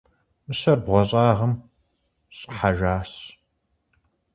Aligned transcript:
Мыщэр 0.45 0.77
бгъуэщӏагъым 0.85 1.53
щӏыхьэжащ. 2.37 3.11